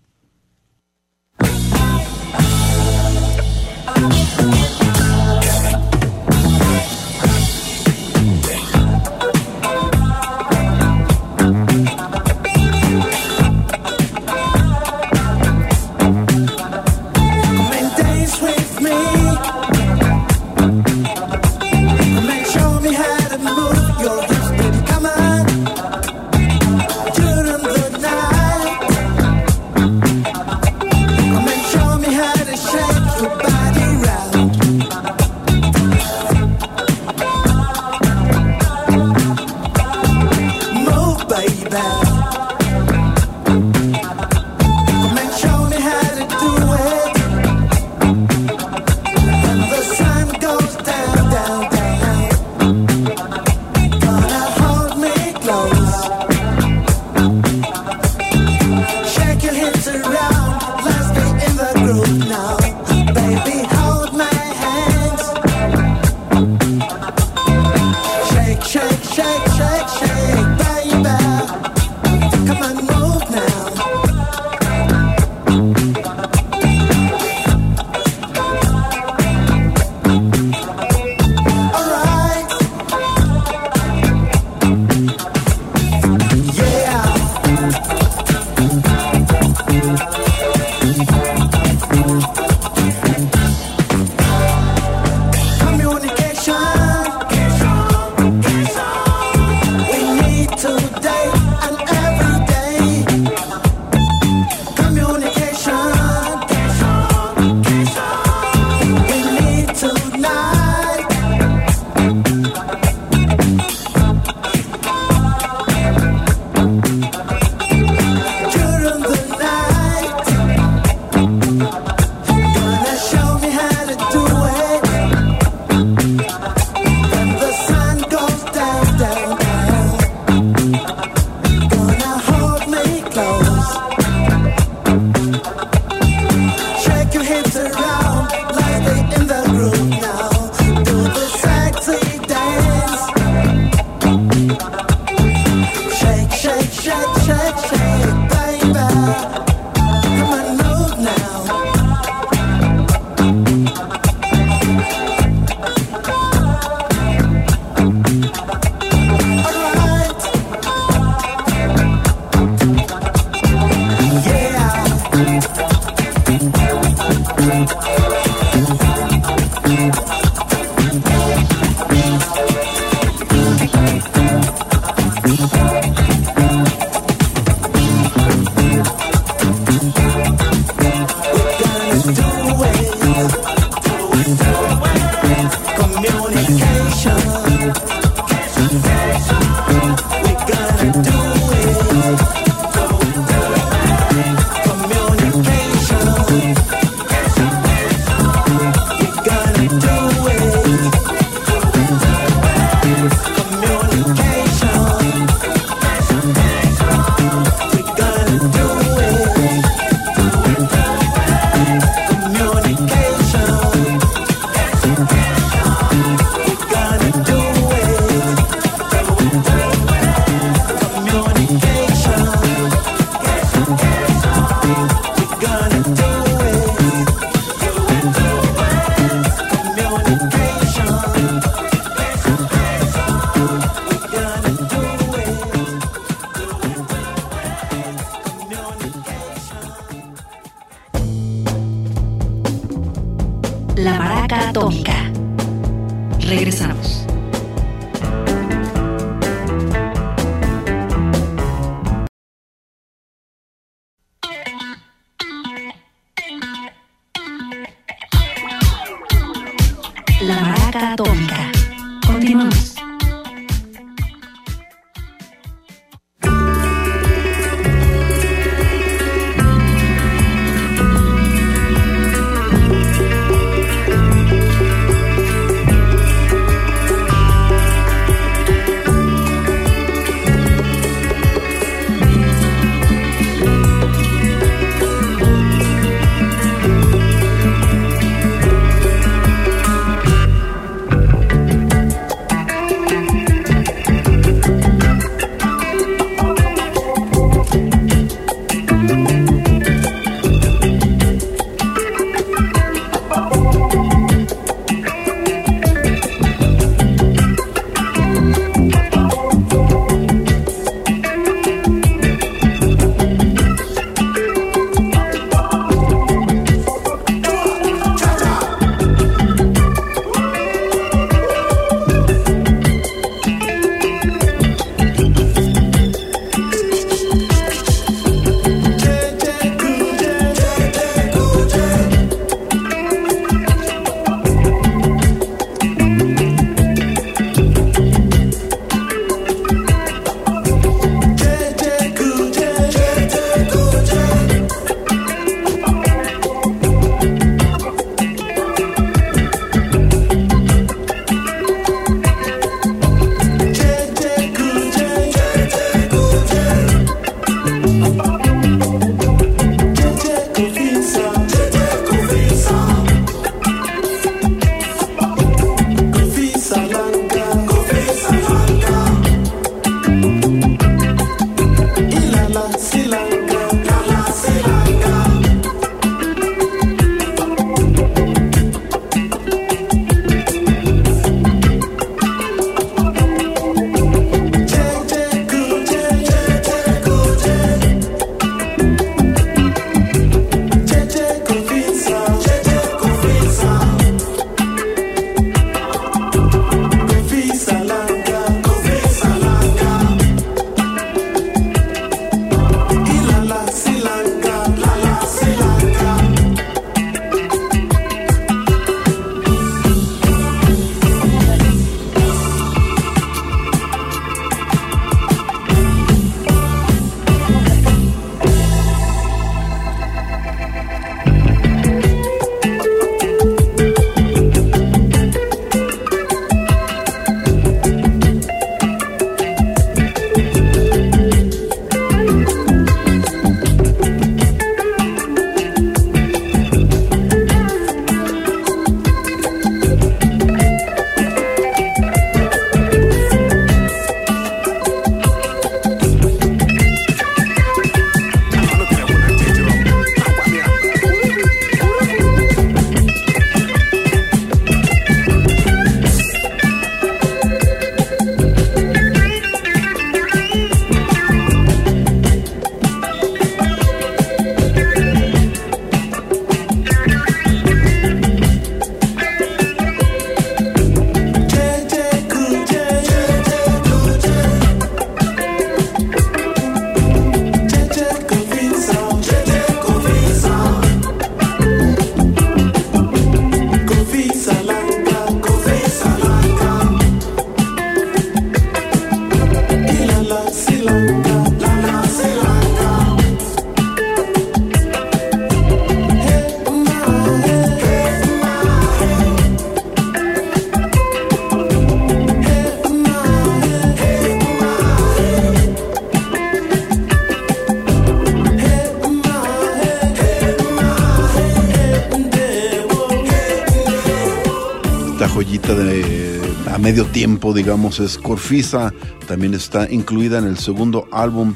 Medio 516.62 516.86
tiempo, 516.86 517.34
digamos, 517.34 517.80
es 517.80 517.98
Corfisa. 517.98 518.74
También 519.08 519.34
está 519.34 519.72
incluida 519.72 520.20
en 520.20 520.26
el 520.26 520.38
segundo 520.38 520.88
álbum 520.92 521.34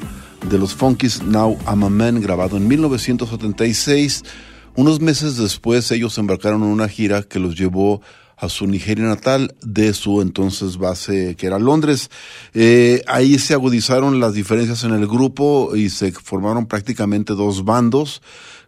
de 0.50 0.58
los 0.58 0.74
Funkies, 0.74 1.24
Now 1.24 1.58
I'm 1.68 1.84
a 1.84 1.90
Man, 1.90 2.22
grabado 2.22 2.58
en 2.58 2.68
1976. 2.68 4.24
Unos 4.76 5.00
meses 5.00 5.38
después 5.38 5.92
ellos 5.92 6.18
embarcaron 6.18 6.64
en 6.64 6.70
una 6.70 6.90
gira 6.90 7.24
que 7.24 7.40
los 7.40 7.56
llevó 7.56 8.02
a 8.38 8.50
su 8.50 8.68
Nigeria 8.68 9.06
natal 9.06 9.56
de 9.62 9.94
su 9.94 10.22
entonces 10.22 10.78
base 10.78 11.36
que 11.36 11.48
era 11.48 11.60
Londres. 11.60 12.10
Eh, 12.54 13.02
ahí 13.08 13.40
se 13.40 13.54
agudizaron 13.54 14.20
las 14.20 14.34
diferencias 14.34 14.84
en 14.84 14.92
el 14.92 15.08
grupo 15.08 15.76
y 15.76 15.90
se 15.90 16.12
formaron 16.12 16.66
prácticamente 16.66 17.34
dos 17.34 17.64
bandos 17.64 18.22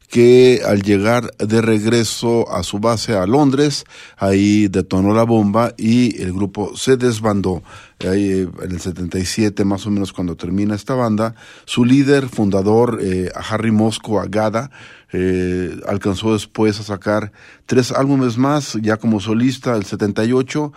que 0.07 0.61
al 0.65 0.81
llegar 0.81 1.31
de 1.37 1.61
regreso 1.61 2.51
a 2.51 2.63
su 2.63 2.79
base 2.79 3.15
a 3.15 3.25
Londres, 3.25 3.85
ahí 4.17 4.67
detonó 4.67 5.13
la 5.13 5.23
bomba 5.23 5.73
y 5.77 6.21
el 6.21 6.33
grupo 6.33 6.75
se 6.75 6.97
desbandó. 6.97 7.63
Ahí, 7.99 8.29
eh, 8.29 8.47
en 8.61 8.71
el 8.71 8.79
77, 8.79 9.63
más 9.65 9.85
o 9.87 9.91
menos 9.91 10.13
cuando 10.13 10.35
termina 10.35 10.75
esta 10.75 10.95
banda, 10.95 11.35
su 11.65 11.85
líder, 11.85 12.27
fundador, 12.29 12.99
eh, 13.01 13.31
Harry 13.49 13.71
Mosco 13.71 14.19
Agada, 14.19 14.69
eh, 15.13 15.79
alcanzó 15.87 16.33
después 16.33 16.79
a 16.79 16.83
sacar 16.83 17.31
tres 17.65 17.91
álbumes 17.91 18.37
más, 18.37 18.77
ya 18.81 18.97
como 18.97 19.19
solista, 19.19 19.75
el 19.75 19.85
78, 19.85 20.73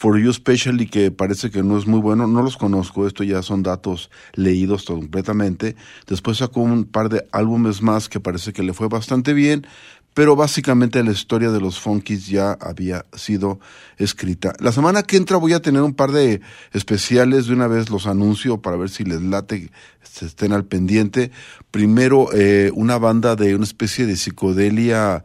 For 0.00 0.18
You 0.18 0.32
Specially, 0.32 0.86
que 0.86 1.10
parece 1.10 1.50
que 1.50 1.62
no 1.62 1.76
es 1.76 1.86
muy 1.86 2.00
bueno, 2.00 2.26
no 2.26 2.40
los 2.40 2.56
conozco, 2.56 3.06
esto 3.06 3.22
ya 3.22 3.42
son 3.42 3.62
datos 3.62 4.10
leídos 4.32 4.84
completamente. 4.84 5.76
Después 6.06 6.38
sacó 6.38 6.62
un 6.62 6.84
par 6.84 7.10
de 7.10 7.28
álbumes 7.32 7.82
más 7.82 8.08
que 8.08 8.18
parece 8.18 8.54
que 8.54 8.62
le 8.62 8.72
fue 8.72 8.88
bastante 8.88 9.34
bien, 9.34 9.66
pero 10.14 10.36
básicamente 10.36 11.04
la 11.04 11.12
historia 11.12 11.50
de 11.50 11.60
los 11.60 11.78
Funkies 11.78 12.28
ya 12.28 12.52
había 12.62 13.04
sido 13.12 13.60
escrita. 13.98 14.54
La 14.58 14.72
semana 14.72 15.02
que 15.02 15.18
entra 15.18 15.36
voy 15.36 15.52
a 15.52 15.60
tener 15.60 15.82
un 15.82 15.92
par 15.92 16.12
de 16.12 16.40
especiales, 16.72 17.46
de 17.46 17.52
una 17.52 17.66
vez 17.66 17.90
los 17.90 18.06
anuncio 18.06 18.62
para 18.62 18.78
ver 18.78 18.88
si 18.88 19.04
les 19.04 19.20
late, 19.20 19.70
se 20.02 20.24
estén 20.24 20.54
al 20.54 20.64
pendiente. 20.64 21.30
Primero, 21.70 22.32
eh, 22.32 22.70
una 22.74 22.96
banda 22.96 23.36
de 23.36 23.54
una 23.54 23.64
especie 23.64 24.06
de 24.06 24.16
psicodelia 24.16 25.24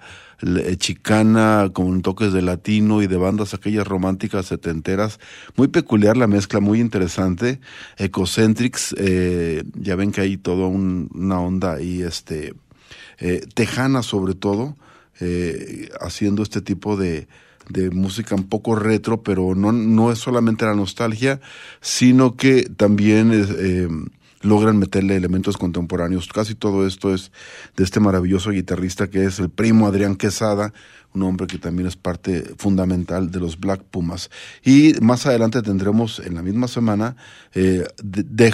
chicana 0.78 1.70
con 1.74 2.02
toques 2.02 2.34
de 2.34 2.42
latino 2.42 3.02
y 3.02 3.08
de 3.08 3.18
bandas 3.18 3.54
aquellas 3.54 3.88
románticas 3.88 4.48
setenteras. 4.48 5.20
Muy 5.56 5.68
peculiar 5.68 6.18
la 6.18 6.28
mezcla, 6.28 6.60
muy 6.60 6.80
interesante. 6.80 7.60
Ecocentrics, 7.98 8.96
eh, 8.98 9.64
ya 9.74 9.96
ven 9.96 10.12
que 10.12 10.22
hay 10.22 10.38
toda 10.38 10.68
un- 10.68 11.10
una 11.14 11.40
onda 11.40 11.74
ahí, 11.74 12.02
este, 12.02 12.54
eh, 13.20 13.42
tejana 13.54 14.04
sobre 14.04 14.36
todo, 14.36 14.76
eh, 15.20 15.90
haciendo 16.02 16.44
este 16.44 16.62
tipo 16.62 16.98
de, 16.98 17.28
música 17.92 18.36
un 18.36 18.48
poco 18.48 18.76
retro, 18.76 19.24
pero 19.24 19.56
no, 19.56 19.72
no 19.72 20.12
es 20.12 20.20
solamente 20.20 20.66
la 20.66 20.76
nostalgia, 20.76 21.42
sino 21.82 22.36
que 22.36 22.70
también 22.78 23.32
es, 23.32 23.50
eh, 23.50 23.88
logran 24.42 24.78
meterle 24.78 25.16
elementos 25.16 25.58
contemporáneos. 25.58 26.28
Casi 26.28 26.56
todo 26.56 26.86
esto 26.88 27.14
es 27.14 27.32
de 27.76 27.84
este 27.84 28.00
maravilloso 28.00 28.52
guitarrista 28.52 29.10
que 29.10 29.26
es 29.26 29.40
el 29.40 29.50
primo 29.50 29.88
Adrián 29.88 30.16
Quesada, 30.16 30.74
un 31.16 31.24
hombre 31.24 31.47
que 31.47 31.57
también 31.57 31.88
es 31.88 31.95
parte 31.95 32.43
fundamental 32.57 33.32
de 33.32 33.39
los 33.39 33.59
Black 33.59 33.82
Pumas. 33.84 34.30
Y 34.63 34.93
más 35.01 35.26
adelante 35.26 35.61
tendremos 35.61 36.20
en 36.20 36.36
la 36.36 36.41
misma 36.41 36.68
semana 36.68 37.16
eh, 37.53 37.86
de, 38.03 38.24
de 38.24 38.53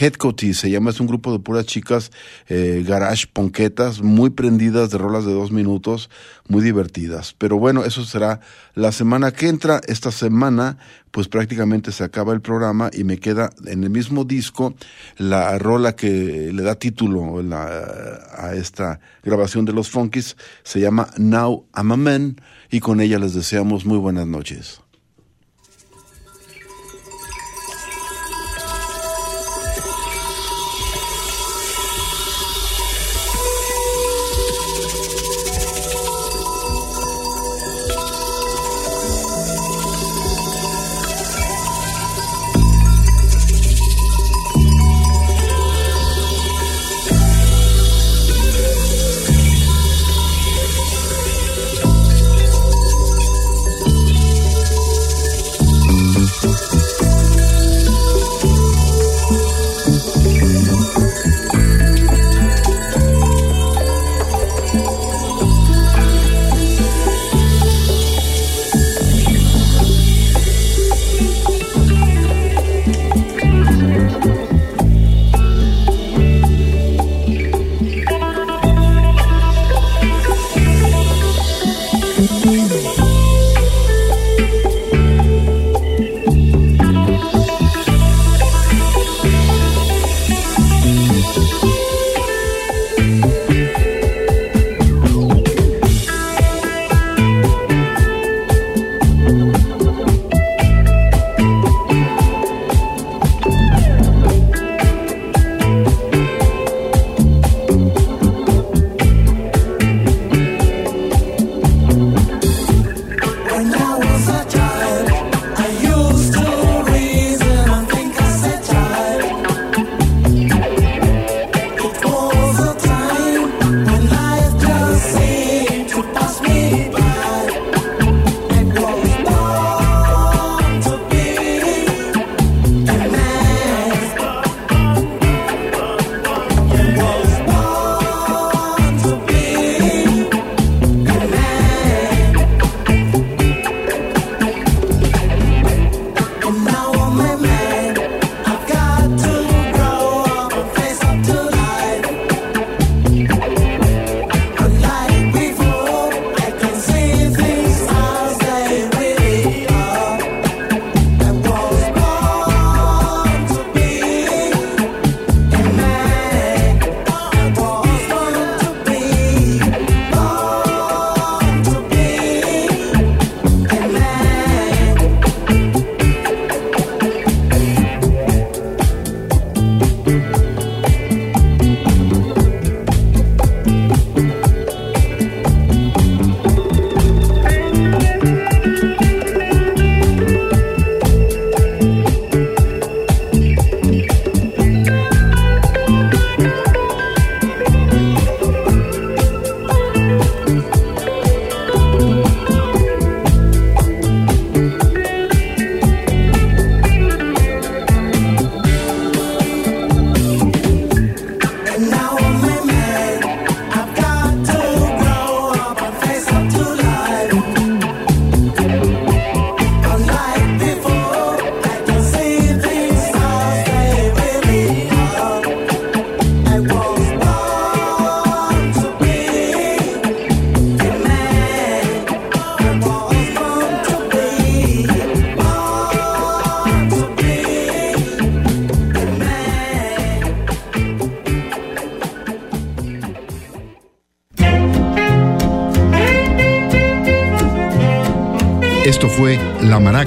Headcoty, 0.00 0.54
se 0.54 0.70
llama, 0.70 0.90
es 0.90 1.00
un 1.00 1.06
grupo 1.06 1.32
de 1.32 1.38
puras 1.38 1.66
chicas 1.66 2.10
eh, 2.48 2.84
garage 2.86 3.26
ponquetas, 3.32 4.02
muy 4.02 4.30
prendidas 4.30 4.90
de 4.90 4.98
rolas 4.98 5.24
de 5.24 5.32
dos 5.32 5.52
minutos, 5.52 6.10
muy 6.48 6.62
divertidas. 6.62 7.34
Pero 7.38 7.58
bueno, 7.58 7.84
eso 7.84 8.04
será 8.04 8.40
la 8.74 8.92
semana 8.92 9.32
que 9.32 9.48
entra. 9.48 9.80
Esta 9.86 10.10
semana, 10.10 10.78
pues 11.10 11.28
prácticamente 11.28 11.92
se 11.92 12.04
acaba 12.04 12.32
el 12.32 12.40
programa 12.40 12.90
y 12.92 13.04
me 13.04 13.18
queda 13.18 13.50
en 13.66 13.84
el 13.84 13.90
mismo 13.90 14.24
disco 14.24 14.74
la 15.16 15.58
rola 15.58 15.96
que 15.96 16.50
le 16.52 16.62
da 16.62 16.74
título 16.74 17.42
a 17.52 18.54
esta 18.54 19.00
grabación 19.22 19.64
de 19.64 19.72
los 19.72 19.90
Funkies, 19.90 20.36
se 20.62 20.80
llama 20.80 21.08
Now 21.16 21.66
I'm 21.74 21.92
a 21.92 21.96
Man 22.02 22.36
y 22.70 22.80
con 22.80 23.00
ella 23.00 23.18
les 23.18 23.34
deseamos 23.34 23.86
muy 23.86 23.98
buenas 23.98 24.26
noches. 24.26 24.81